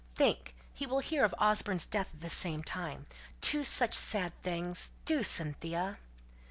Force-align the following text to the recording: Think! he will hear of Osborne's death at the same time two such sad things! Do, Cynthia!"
Think! 0.15 0.55
he 0.73 0.87
will 0.87 1.01
hear 1.01 1.23
of 1.23 1.35
Osborne's 1.37 1.85
death 1.85 2.15
at 2.15 2.21
the 2.21 2.29
same 2.31 2.63
time 2.63 3.05
two 3.39 3.63
such 3.63 3.93
sad 3.93 4.33
things! 4.41 4.93
Do, 5.05 5.21
Cynthia!" 5.21 5.99